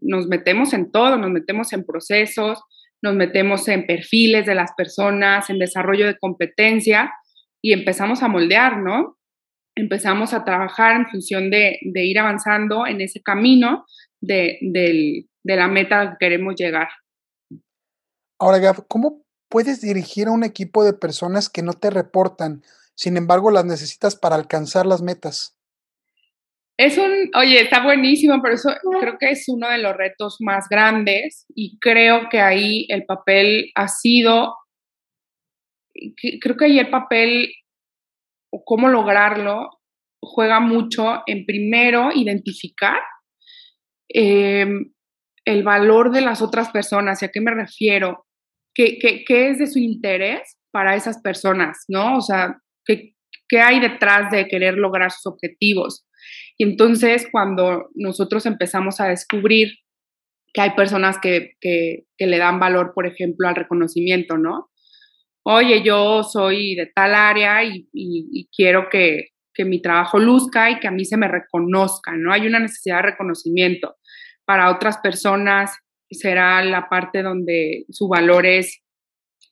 nos 0.00 0.26
metemos 0.28 0.72
en 0.72 0.90
todo, 0.90 1.16
nos 1.16 1.30
metemos 1.30 1.72
en 1.72 1.84
procesos, 1.84 2.62
nos 3.02 3.14
metemos 3.14 3.68
en 3.68 3.86
perfiles 3.86 4.46
de 4.46 4.54
las 4.54 4.72
personas, 4.76 5.50
en 5.50 5.58
desarrollo 5.58 6.06
de 6.06 6.18
competencia 6.18 7.12
y 7.62 7.72
empezamos 7.72 8.22
a 8.22 8.28
moldear, 8.28 8.78
¿no? 8.78 9.18
Empezamos 9.76 10.32
a 10.32 10.44
trabajar 10.44 10.96
en 10.96 11.06
función 11.06 11.50
de, 11.50 11.78
ir 11.82 12.18
avanzando 12.18 12.86
en 12.86 13.00
ese 13.00 13.22
camino 13.22 13.84
de, 14.20 14.58
de 14.62 15.56
la 15.56 15.68
meta 15.68 16.10
que 16.10 16.26
queremos 16.26 16.54
llegar. 16.56 16.88
Ahora, 18.38 18.58
Gab, 18.58 18.86
¿cómo 18.88 19.22
puedes 19.48 19.80
dirigir 19.80 20.28
a 20.28 20.32
un 20.32 20.44
equipo 20.44 20.84
de 20.84 20.92
personas 20.92 21.48
que 21.48 21.62
no 21.62 21.72
te 21.72 21.90
reportan, 21.90 22.62
sin 22.94 23.16
embargo 23.16 23.50
las 23.50 23.64
necesitas 23.64 24.16
para 24.16 24.36
alcanzar 24.36 24.86
las 24.86 25.02
metas? 25.02 25.55
Es 26.78 26.98
un, 26.98 27.30
oye, 27.34 27.60
está 27.60 27.82
buenísimo, 27.82 28.40
pero 28.42 28.54
eso 28.54 28.70
creo 29.00 29.16
que 29.18 29.30
es 29.30 29.48
uno 29.48 29.70
de 29.70 29.78
los 29.78 29.96
retos 29.96 30.36
más 30.40 30.68
grandes 30.68 31.46
y 31.54 31.78
creo 31.78 32.28
que 32.30 32.40
ahí 32.40 32.86
el 32.90 33.06
papel 33.06 33.70
ha 33.74 33.88
sido, 33.88 34.54
creo 36.40 36.56
que 36.56 36.64
ahí 36.66 36.78
el 36.78 36.90
papel 36.90 37.50
o 38.52 38.62
cómo 38.62 38.88
lograrlo 38.88 39.70
juega 40.20 40.60
mucho 40.60 41.22
en 41.26 41.46
primero 41.46 42.10
identificar 42.14 43.00
em, 44.08 44.92
el 45.46 45.62
valor 45.62 46.10
de 46.10 46.20
las 46.20 46.42
otras 46.42 46.70
personas. 46.70 47.22
¿Y 47.22 47.24
a 47.24 47.30
qué 47.30 47.40
me 47.40 47.54
refiero? 47.54 48.26
¿Qué, 48.74 48.98
qué, 48.98 49.48
es 49.48 49.58
de 49.58 49.66
su 49.66 49.78
interés 49.78 50.58
para 50.70 50.94
esas 50.94 51.22
personas? 51.22 51.84
¿No? 51.88 52.18
O 52.18 52.20
sea, 52.20 52.58
¿qué, 52.84 53.14
¿qué 53.48 53.60
hay 53.60 53.80
detrás 53.80 54.30
de 54.30 54.46
querer 54.46 54.74
lograr 54.74 55.10
sus 55.10 55.26
objetivos? 55.26 56.06
Y 56.58 56.64
entonces 56.64 57.26
cuando 57.30 57.90
nosotros 57.94 58.46
empezamos 58.46 59.00
a 59.00 59.08
descubrir 59.08 59.72
que 60.52 60.62
hay 60.62 60.70
personas 60.70 61.18
que, 61.20 61.52
que, 61.60 62.06
le 62.18 62.38
dan 62.38 62.58
valor, 62.58 62.92
por 62.94 63.06
ejemplo, 63.06 63.46
al 63.46 63.56
reconocimiento, 63.56 64.38
¿no? 64.38 64.70
Oye, 65.44 65.82
yo 65.82 66.22
soy 66.22 66.74
de 66.74 66.86
tal 66.86 67.14
área 67.14 67.62
y, 67.62 68.48
quiero 68.56 68.88
que, 68.90 69.28
que, 69.52 69.66
mi 69.66 69.82
trabajo 69.82 70.18
luzca 70.18 70.70
y 70.70 70.80
que 70.80 70.88
a 70.88 70.92
mí 70.92 71.04
se 71.04 71.18
me 71.18 71.28
reconozca, 71.28 72.12
¿no? 72.16 72.32
Hay 72.32 72.46
una 72.46 72.58
necesidad 72.58 72.96
de 72.96 73.10
reconocimiento. 73.10 73.96
Para 74.46 74.70
otras 74.74 74.96
personas 74.98 75.76
será 76.10 76.64
la 76.64 76.88
parte 76.88 77.22
donde 77.22 77.84
su 77.90 78.08
valor 78.08 78.46
es 78.46 78.82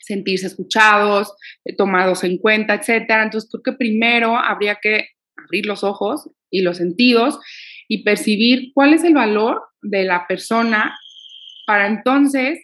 sentirse 0.00 0.46
escuchados, 0.46 1.34
tomados 1.76 2.24
en 2.24 2.38
cuenta, 2.38 2.74
etcétera. 2.74 3.24
Entonces, 3.24 3.50
creo 3.50 3.62
que 3.62 3.78
primero 3.78 4.36
habría 4.36 4.78
que 4.80 5.08
abrir 5.54 5.66
los 5.66 5.84
ojos 5.84 6.28
y 6.50 6.62
los 6.62 6.78
sentidos 6.78 7.38
y 7.88 8.02
percibir 8.02 8.72
cuál 8.74 8.92
es 8.92 9.04
el 9.04 9.14
valor 9.14 9.62
de 9.82 10.04
la 10.04 10.26
persona 10.26 10.98
para 11.66 11.86
entonces 11.86 12.58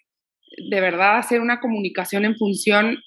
de 0.69 0.81
verdad 0.81 1.19
hacer 1.19 1.41
una 1.41 1.61
comunicación 1.61 2.25
en 2.25 2.37
función, 2.37 2.99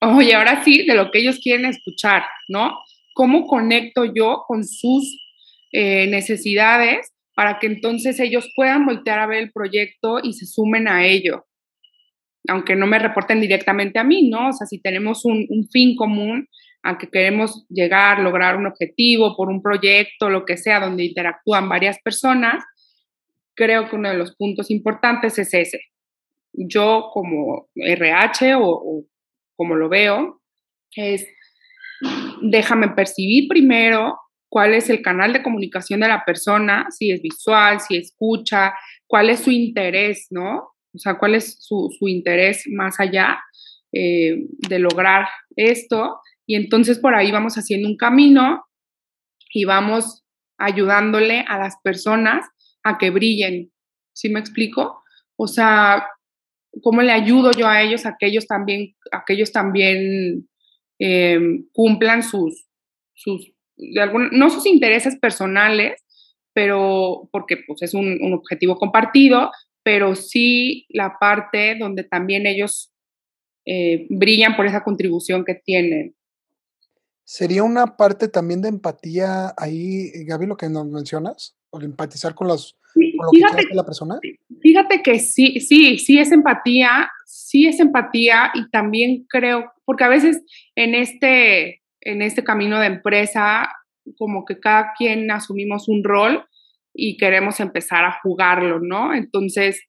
oye, 0.00 0.34
ahora 0.34 0.64
sí, 0.64 0.86
de 0.86 0.94
lo 0.94 1.10
que 1.10 1.18
ellos 1.18 1.38
quieren 1.42 1.66
escuchar, 1.66 2.24
¿no? 2.48 2.78
¿Cómo 3.14 3.46
conecto 3.46 4.06
yo 4.06 4.44
con 4.48 4.64
sus 4.64 5.20
eh, 5.72 6.06
necesidades 6.08 7.12
para 7.34 7.58
que 7.58 7.66
entonces 7.66 8.18
ellos 8.18 8.50
puedan 8.56 8.86
voltear 8.86 9.18
a 9.18 9.26
ver 9.26 9.42
el 9.42 9.52
proyecto 9.52 10.20
y 10.22 10.32
se 10.32 10.46
sumen 10.46 10.88
a 10.88 11.06
ello? 11.06 11.44
Aunque 12.48 12.74
no 12.74 12.86
me 12.86 12.98
reporten 12.98 13.40
directamente 13.40 13.98
a 13.98 14.04
mí, 14.04 14.28
¿no? 14.28 14.48
O 14.48 14.52
sea, 14.52 14.66
si 14.66 14.80
tenemos 14.80 15.24
un, 15.24 15.46
un 15.48 15.68
fin 15.68 15.94
común, 15.94 16.48
a 16.84 16.98
que 16.98 17.08
queremos 17.08 17.66
llegar, 17.70 18.20
lograr 18.20 18.56
un 18.56 18.66
objetivo 18.66 19.34
por 19.36 19.48
un 19.48 19.62
proyecto, 19.62 20.28
lo 20.28 20.44
que 20.44 20.58
sea, 20.58 20.80
donde 20.80 21.06
interactúan 21.06 21.66
varias 21.66 21.98
personas, 22.02 22.62
creo 23.54 23.88
que 23.88 23.96
uno 23.96 24.10
de 24.10 24.18
los 24.18 24.36
puntos 24.36 24.70
importantes 24.70 25.38
es 25.38 25.54
ese. 25.54 25.80
Yo 26.52 27.08
como 27.12 27.68
RH 27.74 28.56
o, 28.56 29.04
como 29.56 29.76
lo 29.76 29.88
veo, 29.88 30.42
es 30.94 31.26
déjame 32.42 32.90
percibir 32.90 33.48
primero 33.48 34.18
cuál 34.50 34.74
es 34.74 34.90
el 34.90 35.00
canal 35.00 35.32
de 35.32 35.42
comunicación 35.42 36.00
de 36.00 36.08
la 36.08 36.22
persona, 36.24 36.86
si 36.90 37.10
es 37.10 37.22
visual, 37.22 37.80
si 37.80 37.96
escucha, 37.96 38.74
cuál 39.06 39.30
es 39.30 39.40
su 39.40 39.50
interés, 39.50 40.26
¿no? 40.30 40.74
O 40.94 40.98
sea, 40.98 41.18
cuál 41.18 41.34
es 41.34 41.56
su, 41.60 41.90
interés 42.02 42.64
más 42.68 43.00
allá 43.00 43.40
eh, 43.90 44.44
de 44.68 44.78
lograr 44.78 45.26
esto 45.56 46.20
y 46.46 46.56
entonces 46.56 46.98
por 46.98 47.14
ahí 47.14 47.30
vamos 47.30 47.54
haciendo 47.54 47.88
un 47.88 47.96
camino 47.96 48.64
y 49.52 49.64
vamos 49.64 50.24
ayudándole 50.58 51.44
a 51.48 51.58
las 51.58 51.76
personas 51.82 52.46
a 52.82 52.98
que 52.98 53.10
brillen. 53.10 53.72
¿Sí 54.12 54.28
me 54.28 54.40
explico? 54.40 55.02
O 55.36 55.46
sea, 55.46 56.06
¿cómo 56.82 57.02
le 57.02 57.12
ayudo 57.12 57.50
yo 57.52 57.66
a 57.68 57.82
ellos 57.82 58.06
a 58.06 58.16
que 58.18 58.26
ellos 58.26 58.46
también, 58.46 58.94
a 59.10 59.24
que 59.26 59.34
ellos 59.34 59.52
también 59.52 60.48
eh, 61.00 61.40
cumplan 61.72 62.22
sus, 62.22 62.66
sus 63.14 63.52
no 63.76 64.50
sus 64.50 64.66
intereses 64.66 65.18
personales, 65.18 66.04
pero 66.52 67.28
porque 67.32 67.58
pues, 67.66 67.82
es 67.82 67.94
un, 67.94 68.22
un, 68.22 68.32
objetivo 68.34 68.76
compartido, 68.76 69.50
pero 69.82 70.14
sí 70.14 70.86
la 70.90 71.16
parte 71.18 71.76
donde 71.76 72.04
también 72.04 72.46
ellos 72.46 72.92
eh, 73.66 74.06
brillan 74.10 74.56
por 74.56 74.66
esa 74.66 74.84
contribución 74.84 75.44
que 75.44 75.54
tienen. 75.54 76.14
¿Sería 77.24 77.62
una 77.62 77.96
parte 77.96 78.28
también 78.28 78.60
de 78.60 78.68
empatía 78.68 79.54
ahí, 79.56 80.10
Gaby, 80.26 80.46
lo 80.46 80.56
que 80.56 80.68
nos 80.68 80.86
mencionas? 80.86 81.56
¿O 81.70 81.80
empatizar 81.80 82.34
con, 82.34 82.48
los, 82.48 82.78
con 82.94 83.02
lo 83.26 83.30
fíjate, 83.30 83.66
que 83.66 83.74
la 83.74 83.84
persona? 83.84 84.18
Fíjate 84.60 85.02
que 85.02 85.18
sí, 85.18 85.58
sí, 85.60 85.98
sí 85.98 86.18
es 86.18 86.30
empatía, 86.32 87.10
sí 87.24 87.66
es 87.66 87.80
empatía 87.80 88.50
y 88.54 88.68
también 88.70 89.26
creo, 89.28 89.72
porque 89.84 90.04
a 90.04 90.08
veces 90.08 90.42
en 90.76 90.94
este, 90.94 91.82
en 92.02 92.22
este 92.22 92.44
camino 92.44 92.78
de 92.78 92.86
empresa, 92.86 93.68
como 94.18 94.44
que 94.44 94.60
cada 94.60 94.92
quien 94.96 95.30
asumimos 95.30 95.88
un 95.88 96.04
rol 96.04 96.46
y 96.92 97.16
queremos 97.16 97.58
empezar 97.58 98.04
a 98.04 98.20
jugarlo, 98.22 98.80
¿no? 98.80 99.14
Entonces, 99.14 99.82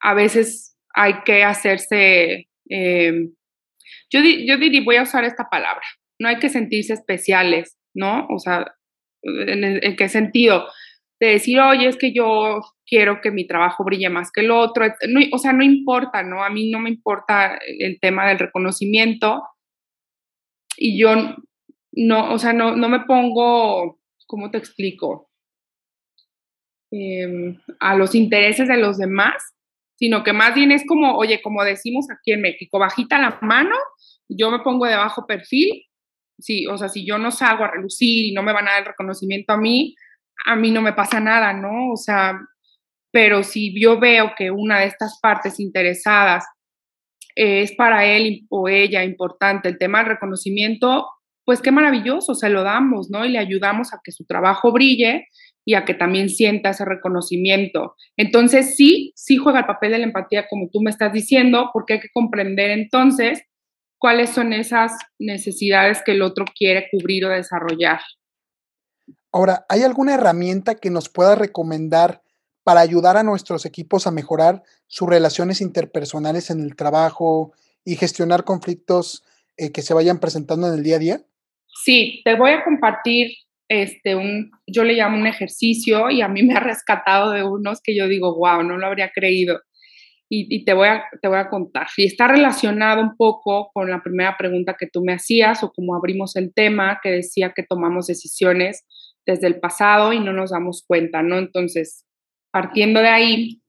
a 0.00 0.14
veces 0.14 0.76
hay 0.94 1.22
que 1.24 1.44
hacerse, 1.44 2.48
eh, 2.70 3.28
yo, 4.10 4.20
yo 4.20 4.56
diría, 4.58 4.82
voy 4.84 4.96
a 4.96 5.02
usar 5.02 5.24
esta 5.24 5.48
palabra, 5.48 5.84
no 6.18 6.28
hay 6.28 6.38
que 6.38 6.48
sentirse 6.48 6.92
especiales, 6.92 7.76
¿no? 7.94 8.26
O 8.28 8.38
sea, 8.38 8.74
¿en, 9.22 9.96
qué 9.96 10.08
sentido? 10.08 10.66
De 11.20 11.28
decir, 11.28 11.60
oye, 11.60 11.88
es 11.88 11.96
que 11.96 12.12
yo 12.12 12.60
quiero 12.86 13.20
que 13.20 13.30
mi 13.30 13.46
trabajo 13.46 13.84
brille 13.84 14.10
más 14.10 14.30
que 14.30 14.42
el 14.42 14.50
otro. 14.50 14.86
o 15.32 15.38
sea, 15.38 15.52
no 15.52 15.64
importa, 15.64 16.22
¿no? 16.22 16.44
A 16.44 16.50
mí 16.50 16.70
no 16.70 16.78
me 16.78 16.90
importa 16.90 17.58
el 17.66 17.98
tema 18.00 18.28
del 18.28 18.38
reconocimiento. 18.38 19.42
Y 20.76 20.98
yo 21.00 21.36
no, 21.92 22.32
o 22.32 22.38
sea, 22.38 22.52
no, 22.52 22.76
no 22.76 22.88
me 22.88 23.00
pongo, 23.00 23.98
¿cómo 24.26 24.50
te 24.50 24.58
explico? 24.58 25.30
Em, 26.90 27.58
a 27.80 27.96
los 27.96 28.14
intereses 28.14 28.68
de 28.68 28.76
los 28.76 28.98
demás, 28.98 29.54
sino 29.96 30.22
que 30.22 30.32
más 30.32 30.54
bien 30.54 30.70
es 30.70 30.84
como, 30.86 31.16
oye, 31.16 31.40
como 31.42 31.64
decimos 31.64 32.06
aquí 32.10 32.32
en 32.32 32.42
México, 32.42 32.78
bajita 32.78 33.18
la 33.18 33.38
mano, 33.40 33.74
yo 34.28 34.50
me 34.50 34.60
pongo 34.60 34.86
de 34.86 34.96
bajo 34.96 35.26
perfil 35.26 35.85
sí, 36.38 36.66
o 36.66 36.76
sea, 36.76 36.88
si 36.88 37.06
yo 37.06 37.18
no 37.18 37.30
salgo 37.30 37.64
a 37.64 37.70
relucir 37.70 38.26
y 38.26 38.32
no 38.32 38.42
me 38.42 38.52
van 38.52 38.68
a 38.68 38.72
dar 38.72 38.80
el 38.80 38.86
reconocimiento 38.86 39.52
a 39.52 39.56
mí, 39.56 39.94
a 40.44 40.56
mí 40.56 40.70
no 40.70 40.82
me 40.82 40.92
pasa 40.92 41.20
nada, 41.20 41.52
¿no? 41.52 41.92
O 41.92 41.96
sea, 41.96 42.38
pero 43.10 43.42
si 43.42 43.78
yo 43.80 43.98
veo 43.98 44.32
que 44.36 44.50
una 44.50 44.80
de 44.80 44.86
estas 44.86 45.18
partes 45.20 45.58
interesadas 45.58 46.44
es 47.34 47.74
para 47.74 48.04
él 48.06 48.42
o 48.48 48.68
ella 48.68 49.04
importante 49.04 49.68
el 49.68 49.78
tema 49.78 49.98
del 49.98 50.08
reconocimiento, 50.08 51.06
pues 51.44 51.60
qué 51.60 51.70
maravilloso, 51.70 52.34
se 52.34 52.50
lo 52.50 52.62
damos, 52.62 53.08
¿no? 53.10 53.24
Y 53.24 53.30
le 53.30 53.38
ayudamos 53.38 53.92
a 53.92 54.00
que 54.02 54.12
su 54.12 54.24
trabajo 54.24 54.72
brille 54.72 55.26
y 55.64 55.74
a 55.74 55.84
que 55.84 55.94
también 55.94 56.28
sienta 56.28 56.70
ese 56.70 56.84
reconocimiento. 56.84 57.94
Entonces, 58.16 58.76
sí, 58.76 59.12
sí 59.16 59.36
juega 59.36 59.60
el 59.60 59.66
papel 59.66 59.92
de 59.92 59.98
la 59.98 60.04
empatía, 60.04 60.46
como 60.48 60.68
tú 60.72 60.80
me 60.80 60.90
estás 60.90 61.12
diciendo, 61.12 61.70
porque 61.72 61.94
hay 61.94 62.00
que 62.00 62.10
comprender 62.12 62.70
entonces 62.70 63.42
cuáles 63.98 64.30
son 64.30 64.52
esas 64.52 64.92
necesidades 65.18 66.02
que 66.04 66.12
el 66.12 66.22
otro 66.22 66.44
quiere 66.54 66.88
cubrir 66.90 67.24
o 67.24 67.30
desarrollar. 67.30 68.00
Ahora, 69.32 69.66
¿hay 69.68 69.82
alguna 69.82 70.14
herramienta 70.14 70.76
que 70.76 70.90
nos 70.90 71.08
pueda 71.08 71.34
recomendar 71.34 72.22
para 72.64 72.80
ayudar 72.80 73.16
a 73.16 73.22
nuestros 73.22 73.64
equipos 73.64 74.06
a 74.06 74.10
mejorar 74.10 74.62
sus 74.86 75.08
relaciones 75.08 75.60
interpersonales 75.60 76.50
en 76.50 76.60
el 76.60 76.74
trabajo 76.74 77.52
y 77.84 77.96
gestionar 77.96 78.44
conflictos 78.44 79.22
eh, 79.56 79.70
que 79.70 79.82
se 79.82 79.94
vayan 79.94 80.18
presentando 80.18 80.66
en 80.66 80.74
el 80.74 80.82
día 80.82 80.96
a 80.96 80.98
día? 80.98 81.20
Sí, 81.84 82.22
te 82.24 82.34
voy 82.34 82.50
a 82.50 82.64
compartir 82.64 83.30
este 83.68 84.16
un, 84.16 84.50
yo 84.66 84.84
le 84.84 84.94
llamo 84.94 85.18
un 85.18 85.26
ejercicio 85.26 86.10
y 86.10 86.22
a 86.22 86.28
mí 86.28 86.42
me 86.42 86.54
ha 86.54 86.60
rescatado 86.60 87.30
de 87.30 87.44
unos 87.44 87.80
que 87.82 87.96
yo 87.96 88.08
digo, 88.08 88.36
wow, 88.36 88.62
no 88.62 88.78
lo 88.78 88.86
habría 88.86 89.10
creído. 89.14 89.60
Y, 90.28 90.64
te, 90.64 90.74
voy 90.74 90.88
a, 90.88 91.04
te 91.22 91.28
voy 91.28 91.38
a 91.38 91.48
contar. 91.48 91.86
Y 91.96 92.06
está 92.06 92.26
relacionado 92.26 93.00
un 93.00 93.16
poco 93.16 93.70
con 93.72 93.88
la 93.88 94.02
primera 94.02 94.36
pregunta 94.36 94.74
que 94.78 94.88
tú 94.88 95.02
me 95.04 95.12
hacías 95.12 95.62
o 95.62 95.72
como 95.72 95.94
abrimos 95.94 96.34
el 96.34 96.52
tema, 96.52 96.98
que 97.00 97.10
decía 97.10 97.52
que 97.54 97.62
tomamos 97.62 98.08
decisiones 98.08 98.84
desde 99.24 99.46
el 99.46 99.60
pasado 99.60 100.12
y 100.12 100.18
no 100.18 100.32
nos 100.32 100.50
damos 100.50 100.84
cuenta, 100.84 101.22
¿no? 101.22 101.38
Entonces, 101.38 102.06
Partiendo 102.56 103.00
de 103.00 103.08
ahí, 103.08 103.60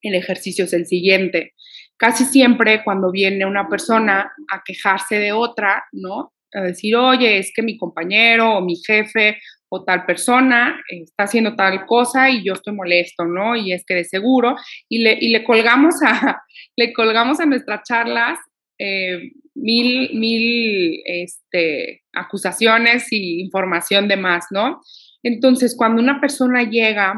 el 0.00 0.16
ejercicio 0.16 0.64
es 0.64 0.72
el 0.72 0.84
siguiente. 0.86 1.52
Casi 1.96 2.24
siempre 2.24 2.82
cuando 2.82 3.12
viene 3.12 3.46
una 3.46 3.68
persona 3.68 4.32
a 4.50 4.62
quejarse 4.64 5.20
de 5.20 5.30
otra, 5.30 5.84
¿no? 5.92 6.32
A 6.52 6.62
decir, 6.62 6.96
oye, 6.96 7.38
es 7.38 7.52
que 7.54 7.62
mi 7.62 7.76
compañero 7.76 8.56
o 8.56 8.60
mi 8.60 8.74
jefe 8.84 9.38
o 9.74 9.84
tal 9.84 10.04
persona 10.04 10.78
está 10.86 11.24
haciendo 11.24 11.56
tal 11.56 11.86
cosa 11.86 12.28
y 12.28 12.44
yo 12.44 12.52
estoy 12.52 12.74
molesto, 12.74 13.24
¿no? 13.24 13.56
Y 13.56 13.72
es 13.72 13.86
que 13.86 13.94
de 13.94 14.04
seguro, 14.04 14.54
y 14.86 14.98
le, 14.98 15.16
y 15.18 15.30
le 15.30 15.44
colgamos 15.44 15.94
a, 16.04 16.42
le 16.76 16.92
colgamos 16.92 17.40
a 17.40 17.46
nuestras 17.46 17.80
charlas 17.88 18.38
eh, 18.78 19.30
mil, 19.54 20.10
mil 20.12 21.00
este, 21.06 22.02
acusaciones 22.12 23.10
y 23.12 23.40
información 23.40 24.08
de 24.08 24.18
más, 24.18 24.44
¿no? 24.50 24.82
Entonces, 25.22 25.74
cuando 25.74 26.02
una 26.02 26.20
persona 26.20 26.64
llega 26.64 27.14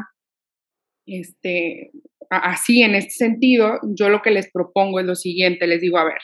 este, 1.05 1.91
así 2.29 2.83
en 2.83 2.95
este 2.95 3.15
sentido, 3.15 3.81
yo 3.83 4.07
lo 4.07 4.21
que 4.21 4.31
les 4.31 4.49
propongo 4.49 5.01
es 5.01 5.05
lo 5.05 5.15
siguiente, 5.15 5.67
les 5.67 5.81
digo, 5.81 5.97
a 5.97 6.05
ver, 6.05 6.21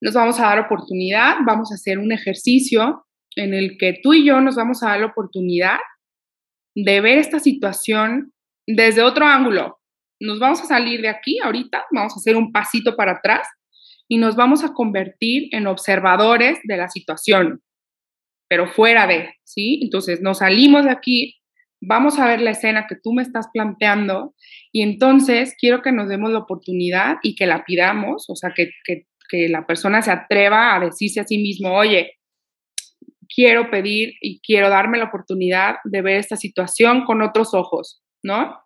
nos 0.00 0.14
vamos 0.14 0.40
a 0.40 0.44
dar 0.44 0.60
oportunidad, 0.60 1.36
vamos 1.44 1.70
a 1.70 1.74
hacer 1.74 1.98
un 1.98 2.12
ejercicio 2.12 3.04
en 3.36 3.54
el 3.54 3.76
que 3.78 4.00
tú 4.02 4.12
y 4.12 4.24
yo 4.24 4.40
nos 4.40 4.56
vamos 4.56 4.82
a 4.82 4.90
dar 4.90 5.00
la 5.00 5.06
oportunidad 5.06 5.78
de 6.74 7.00
ver 7.00 7.18
esta 7.18 7.38
situación 7.38 8.32
desde 8.66 9.02
otro 9.02 9.26
ángulo. 9.26 9.78
Nos 10.20 10.38
vamos 10.38 10.60
a 10.60 10.66
salir 10.66 11.00
de 11.00 11.08
aquí 11.08 11.38
ahorita, 11.42 11.84
vamos 11.92 12.12
a 12.14 12.16
hacer 12.16 12.36
un 12.36 12.52
pasito 12.52 12.96
para 12.96 13.12
atrás 13.12 13.48
y 14.08 14.18
nos 14.18 14.36
vamos 14.36 14.64
a 14.64 14.72
convertir 14.72 15.48
en 15.52 15.66
observadores 15.66 16.58
de 16.64 16.76
la 16.76 16.88
situación, 16.88 17.62
pero 18.48 18.66
fuera 18.66 19.06
de, 19.06 19.34
¿sí? 19.44 19.80
Entonces 19.82 20.20
nos 20.20 20.38
salimos 20.38 20.84
de 20.84 20.90
aquí 20.90 21.40
vamos 21.80 22.18
a 22.18 22.26
ver 22.26 22.40
la 22.40 22.50
escena 22.50 22.86
que 22.86 22.96
tú 22.96 23.12
me 23.12 23.22
estás 23.22 23.48
planteando 23.52 24.34
y 24.72 24.82
entonces 24.82 25.54
quiero 25.58 25.82
que 25.82 25.92
nos 25.92 26.08
demos 26.08 26.30
la 26.30 26.40
oportunidad 26.40 27.16
y 27.22 27.34
que 27.34 27.46
la 27.46 27.64
pidamos, 27.64 28.28
o 28.28 28.36
sea, 28.36 28.52
que, 28.54 28.70
que, 28.84 29.06
la 29.48 29.64
persona 29.64 30.02
se 30.02 30.10
atreva 30.10 30.74
a 30.74 30.80
decirse 30.80 31.20
a 31.20 31.24
sí 31.24 31.38
mismo, 31.38 31.72
oye, 31.72 32.18
quiero 33.34 33.70
pedir 33.70 34.14
y 34.20 34.40
quiero 34.40 34.68
darme 34.68 34.98
la 34.98 35.04
oportunidad 35.04 35.76
de 35.84 36.02
ver 36.02 36.18
esta 36.18 36.36
situación 36.36 37.04
con 37.04 37.22
otros 37.22 37.54
ojos, 37.54 38.02
¿no? 38.22 38.58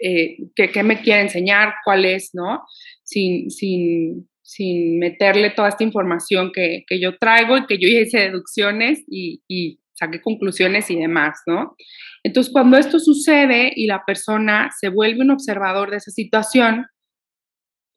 Eh, 0.00 0.38
¿qué, 0.56 0.82
me 0.82 1.00
quiere 1.00 1.22
enseñar? 1.22 1.74
¿Cuál 1.84 2.04
es, 2.04 2.30
no? 2.32 2.62
Sin, 3.02 3.50
sin, 3.50 4.28
sin 4.42 4.98
meterle 4.98 5.50
toda 5.50 5.68
esta 5.68 5.84
información 5.84 6.50
que, 6.52 6.84
que, 6.86 7.00
yo 7.00 7.16
traigo 7.18 7.56
y 7.56 7.66
que 7.66 7.78
yo 7.78 7.86
hice 7.88 8.18
deducciones 8.18 9.04
y, 9.08 9.42
y 9.46 9.78
saqué 9.94 10.20
conclusiones 10.20 10.90
y 10.90 10.96
demás, 10.96 11.40
¿no? 11.46 11.76
Entonces, 12.24 12.52
cuando 12.52 12.76
esto 12.76 12.98
sucede 12.98 13.72
y 13.74 13.86
la 13.86 14.04
persona 14.04 14.70
se 14.78 14.88
vuelve 14.88 15.22
un 15.22 15.30
observador 15.30 15.90
de 15.90 15.98
esa 15.98 16.10
situación, 16.10 16.86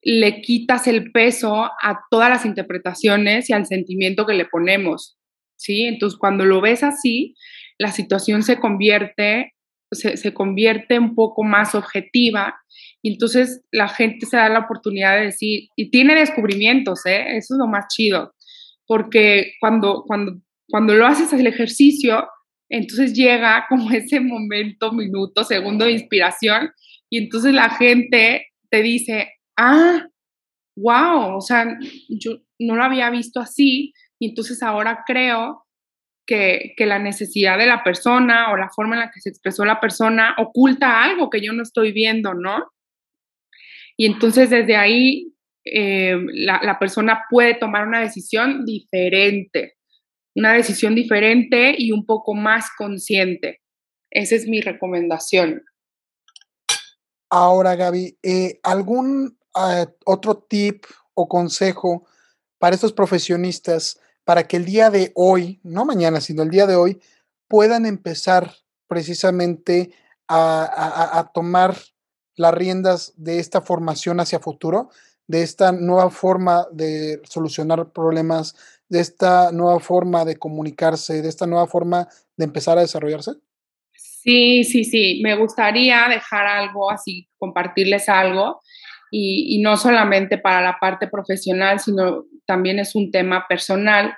le 0.01 0.41
quitas 0.41 0.87
el 0.87 1.11
peso 1.11 1.65
a 1.81 2.01
todas 2.11 2.29
las 2.29 2.45
interpretaciones 2.45 3.49
y 3.49 3.53
al 3.53 3.65
sentimiento 3.65 4.27
que 4.27 4.35
le 4.35 4.45
ponemos, 4.45 5.17
¿sí? 5.65 5.83
Entonces, 5.83 6.17
cuando 6.19 6.45
lo 6.45 6.61
ves 6.61 6.83
así, 6.83 7.35
la 7.79 7.91
situación 7.91 8.43
se 8.43 8.59
convierte, 8.59 9.53
se, 9.91 10.33
convierte 10.33 10.99
un 10.99 11.15
poco 11.15 11.43
más 11.43 11.75
objetiva 11.75 12.55
y 13.01 13.13
entonces 13.13 13.61
la 13.71 13.87
gente 13.87 14.25
se 14.25 14.37
da 14.37 14.49
la 14.49 14.59
oportunidad 14.59 15.17
de 15.17 15.25
decir, 15.25 15.69
y 15.75 15.89
tiene 15.89 16.15
descubrimientos, 16.15 17.05
¿eh? 17.05 17.37
Eso 17.37 17.55
es 17.55 17.57
lo 17.59 17.67
más 17.67 17.85
chido, 17.93 18.33
porque 18.87 19.53
cuando, 19.59 20.03
cuando, 20.05 20.39
cuando 20.69 20.93
lo 20.93 21.05
haces 21.05 21.31
el 21.33 21.47
ejercicio, 21.47 22.27
entonces 22.69 23.13
llega 23.13 23.65
como 23.69 23.89
ese 23.91 24.19
momento, 24.19 24.91
minuto, 24.91 25.43
segundo 25.43 25.85
de 25.85 25.93
inspiración 25.93 26.71
y 27.09 27.19
entonces 27.19 27.53
la 27.53 27.69
gente 27.69 28.47
te 28.69 28.81
dice, 28.81 29.31
ah, 29.57 30.07
wow, 30.75 31.37
o 31.37 31.41
sea, 31.41 31.65
yo 32.09 32.39
no 32.59 32.75
lo 32.75 32.83
había 32.83 33.09
visto 33.09 33.39
así 33.39 33.93
entonces 34.29 34.63
ahora 34.63 35.03
creo 35.05 35.65
que, 36.25 36.73
que, 36.75 36.85
la 36.85 36.99
necesidad 36.99 37.57
de 37.57 37.67
la 37.67 37.83
persona 37.83 38.51
o 38.51 38.57
la 38.57 38.69
forma 38.69 38.95
en 38.95 39.01
la 39.01 39.11
que 39.11 39.21
se 39.21 39.29
expresó 39.29 39.63
la 39.65 39.79
persona 39.79 40.35
oculta 40.37 41.03
algo 41.03 41.29
que 41.29 41.41
yo 41.41 41.53
no 41.53 41.61
estoy 41.63 41.91
viendo, 41.91 42.33
¿no? 42.33 42.71
Y 43.95 44.07
entonces 44.07 44.49
desde 44.49 44.75
ahí 44.75 45.33
eh, 45.65 46.17
la, 46.33 46.59
la 46.63 46.79
persona 46.79 47.23
puede 47.29 47.55
tomar 47.55 47.87
una 47.87 48.01
decisión 48.01 48.65
diferente 48.65 49.75
una 50.35 50.53
decisión 50.53 50.95
diferente 50.95 51.75
y 51.77 51.91
un 51.91 52.05
poco 52.05 52.33
más 52.33 52.65
consciente. 52.77 53.61
Esa 54.11 54.35
es 54.35 54.47
mi 54.47 54.61
recomendación. 54.61 55.63
Ahora, 57.29 57.75
Gaby, 57.75 58.17
eh, 58.21 58.59
¿algún 58.63 59.37
eh, 59.55 59.87
otro 60.05 60.37
tip 60.37 60.85
o 61.13 61.27
consejo 61.27 62.05
para 62.59 62.75
estos 62.75 62.93
profesionistas 62.93 63.99
para 64.25 64.47
que 64.47 64.57
el 64.57 64.65
día 64.65 64.89
de 64.89 65.11
hoy, 65.15 65.59
no 65.63 65.85
mañana, 65.85 66.19
sino 66.19 66.43
el 66.43 66.49
día 66.49 66.67
de 66.67 66.75
hoy, 66.75 66.99
puedan 67.47 67.85
empezar 67.85 68.51
precisamente 68.87 69.91
a, 70.27 71.31
tomar 71.33 71.75
las 72.35 72.53
riendas 72.53 73.13
de 73.15 73.39
esta 73.39 73.61
formación 73.61 74.19
hacia 74.19 74.39
futuro, 74.39 74.89
de 75.27 75.43
esta 75.43 75.71
nueva 75.71 76.09
forma 76.09 76.67
de 76.71 77.21
solucionar 77.23 77.91
problemas 77.91 78.55
de 78.89 78.99
esta 78.99 79.51
nueva 79.51 79.79
forma 79.79 80.25
de 80.25 80.37
comunicarse, 80.37 81.21
de 81.21 81.29
esta 81.29 81.47
nueva 81.47 81.67
forma 81.67 82.07
de 82.37 82.45
empezar 82.45 82.77
a 82.77 82.81
desarrollarse? 82.81 83.31
Sí, 83.93 84.63
sí, 84.63 84.83
sí. 84.83 85.21
Me 85.23 85.35
gustaría 85.35 86.07
dejar 86.09 86.47
algo 86.47 86.91
así, 86.91 87.27
compartirles 87.37 88.09
algo. 88.09 88.61
Y, 89.11 89.61
no 89.61 89.77
solamente 89.77 90.37
para 90.37 90.61
la 90.61 90.77
parte 90.79 91.07
profesional, 91.07 91.79
sino 91.79 92.25
también 92.45 92.79
es 92.79 92.95
un 92.95 93.11
tema 93.11 93.45
personal. 93.47 94.15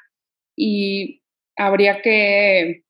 Y 0.55 1.21
habría 1.55 2.01
que, 2.01 2.83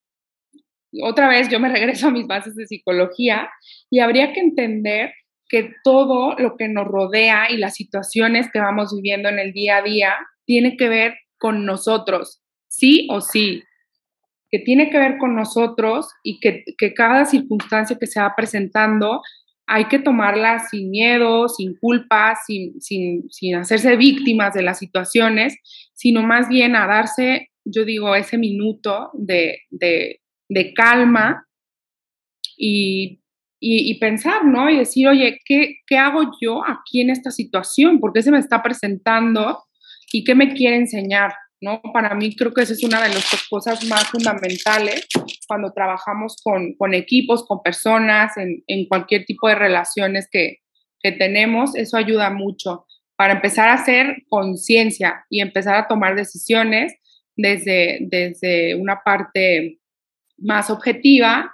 otra 1.02 1.28
vez 1.30 1.50
yo 1.50 1.60
me 1.60 1.70
regreso 1.74 2.08
a 2.08 2.12
mis 2.12 2.28
bases 2.28 2.56
de 2.56 2.68
psicología 2.68 3.50
y 3.90 4.00
habría 4.00 4.34
que 4.34 4.40
entender 4.40 5.14
que 5.50 5.74
todo 5.84 6.36
lo 6.38 6.58
que 6.58 6.68
nos 6.68 6.88
rodea 6.88 7.50
y 7.50 7.58
las 7.58 7.76
situaciones 7.76 8.50
que 8.52 8.60
vamos 8.60 8.94
viviendo 8.94 9.30
en 9.30 9.40
el 9.40 9.54
día 9.54 9.78
a 9.78 9.82
día 9.82 10.14
tiene 10.46 10.76
que 10.76 10.90
ver 10.90 11.16
con 11.38 11.66
nosotros, 11.66 12.42
sí 12.68 13.08
o 13.10 13.22
sí, 13.22 13.64
que 14.50 14.60
tiene 14.60 14.90
que 14.90 14.98
ver 14.98 15.18
con 15.18 15.36
nosotros 15.36 16.10
y 16.24 16.40
que, 16.40 16.64
cada 16.96 17.26
circunstancia 17.26 17.98
que 18.00 18.08
se 18.08 18.20
va 18.20 18.34
presentando 18.36 19.22
hay 19.68 19.86
que 19.86 20.00
tomarla 20.00 20.60
sin 20.60 20.90
miedo, 20.90 21.50
sin 21.50 21.76
culpa, 21.78 22.36
sin, 22.46 22.80
sin, 22.82 23.56
hacerse 23.56 23.96
víctimas 23.98 24.54
de 24.54 24.64
las 24.64 24.80
situaciones, 24.80 25.58
sino 25.94 26.24
más 26.24 26.48
bien 26.48 26.76
a 26.76 26.88
darse, 26.88 27.50
yo 27.66 27.84
digo, 27.86 28.16
ese 28.16 28.38
minuto 28.38 29.12
de, 29.14 29.60
calma 30.76 31.46
y, 32.58 33.20
pensar, 34.00 34.46
¿no? 34.46 34.70
Y 34.70 34.78
decir, 34.78 35.08
oye, 35.08 35.40
¿qué, 35.46 35.76
¿qué 35.86 35.98
hago 35.98 36.32
yo 36.42 36.62
aquí 36.66 37.02
en 37.02 37.10
esta 37.10 37.30
situación? 37.30 38.00
¿Por 38.00 38.14
qué 38.14 38.22
se 38.22 38.32
me 38.32 38.40
está 38.40 38.64
presentando? 38.64 39.68
y 40.12 40.24
qué 40.24 40.36
me 40.36 40.54
quiere 40.54 40.78
enseñar, 40.78 41.34
¿no? 41.62 41.82
Para 41.94 42.14
mí 42.16 42.36
creo 42.36 42.54
que 42.54 42.62
esa 42.62 42.74
es 42.74 42.84
una 42.84 43.02
de 43.02 43.10
las 43.10 43.26
cosas 43.50 43.84
más 43.86 44.06
fundamentales 44.08 45.08
cuando 45.48 45.72
trabajamos 45.74 46.38
con, 46.44 46.74
con 46.76 46.94
equipos, 46.94 47.46
con 47.46 47.62
personas, 47.64 48.38
en, 48.38 48.64
en, 48.68 48.88
cualquier 48.88 49.26
tipo 49.26 49.48
de 49.48 49.56
relaciones 49.56 50.28
que, 50.32 50.58
que 51.02 51.12
tenemos, 51.12 51.76
eso 51.76 51.98
ayuda 51.98 52.30
mucho. 52.30 52.86
para 53.16 53.34
empezar 53.34 53.70
a 53.70 53.74
hacer 53.74 54.24
conciencia 54.30 55.26
y 55.30 55.42
empezar 55.42 55.76
a 55.76 55.88
tomar 55.88 56.16
decisiones 56.16 56.94
desde, 57.36 58.00
desde 58.02 58.76
una 58.76 59.02
parte 59.04 59.80
más 60.38 60.70
objetiva 60.70 61.52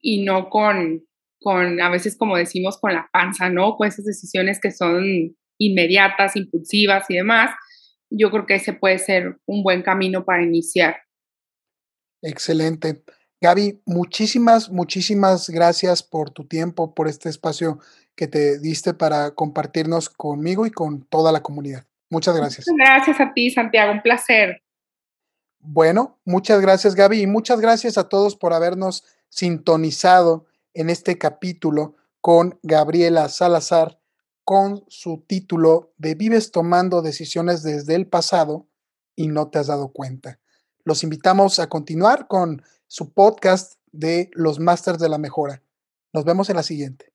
y 0.00 0.22
no 0.22 0.48
con, 0.48 1.02
con, 1.40 1.80
a 1.80 1.90
veces 1.90 2.16
como 2.16 2.36
decimos, 2.36 2.78
con 2.78 2.94
la 2.94 3.08
panza, 3.12 3.50
¿no? 3.50 3.76
Con 3.76 3.88
esas 3.88 4.04
decisiones 4.04 4.60
que 4.60 4.70
son 4.70 5.36
inmediatas, 5.58 6.36
impulsivas 6.36 7.04
y 7.10 7.16
demás. 7.16 7.50
Yo 8.10 8.30
creo 8.30 8.46
que 8.46 8.56
ese 8.56 8.72
puede 8.72 8.98
ser 8.98 9.38
un 9.46 9.62
buen 9.62 9.82
camino 9.82 10.24
para 10.24 10.42
iniciar. 10.42 10.96
Excelente. 12.22 13.02
Gaby, 13.40 13.82
muchísimas, 13.84 14.70
muchísimas 14.70 15.50
gracias 15.50 16.02
por 16.02 16.30
tu 16.30 16.46
tiempo, 16.46 16.94
por 16.94 17.08
este 17.08 17.28
espacio 17.28 17.78
que 18.16 18.26
te 18.26 18.58
diste 18.58 18.94
para 18.94 19.32
compartirnos 19.32 20.08
conmigo 20.08 20.64
y 20.64 20.70
con 20.70 21.02
toda 21.02 21.32
la 21.32 21.42
comunidad. 21.42 21.86
Muchas 22.10 22.36
gracias. 22.36 22.66
Gracias 22.76 23.20
a 23.20 23.32
ti, 23.34 23.50
Santiago, 23.50 23.92
un 23.92 24.02
placer. 24.02 24.62
Bueno, 25.58 26.18
muchas 26.24 26.60
gracias, 26.60 26.94
Gaby, 26.94 27.22
y 27.22 27.26
muchas 27.26 27.60
gracias 27.60 27.98
a 27.98 28.08
todos 28.08 28.36
por 28.36 28.52
habernos 28.52 29.04
sintonizado 29.28 30.46
en 30.72 30.90
este 30.90 31.18
capítulo 31.18 31.96
con 32.20 32.58
Gabriela 32.62 33.28
Salazar 33.28 33.98
con 34.44 34.84
su 34.88 35.24
título 35.26 35.92
de 35.96 36.14
Vives 36.14 36.50
tomando 36.50 37.02
decisiones 37.02 37.62
desde 37.62 37.94
el 37.94 38.06
pasado 38.06 38.68
y 39.16 39.28
no 39.28 39.48
te 39.48 39.58
has 39.58 39.68
dado 39.68 39.88
cuenta. 39.88 40.40
Los 40.84 41.02
invitamos 41.02 41.58
a 41.58 41.68
continuar 41.68 42.28
con 42.28 42.62
su 42.86 43.12
podcast 43.12 43.74
de 43.90 44.30
los 44.34 44.60
Masters 44.60 44.98
de 44.98 45.08
la 45.08 45.18
Mejora. 45.18 45.62
Nos 46.12 46.24
vemos 46.24 46.50
en 46.50 46.56
la 46.56 46.62
siguiente. 46.62 47.13